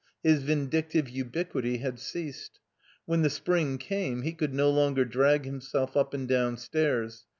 His 0.23 0.41
vindictive 0.41 1.07
ubiquity 1.09 1.77
had 1.77 1.99
ceased. 1.99 2.59
When 3.05 3.21
the 3.21 3.29
spring 3.29 3.77
came 3.77 4.23
he 4.23 4.33
could 4.33 4.51
no 4.51 4.71
longer 4.71 5.05
drag 5.05 5.45
himself 5.45 5.95
up 5.95 6.15
and 6.15 6.27
down 6.27 6.57
stairs. 6.57 7.27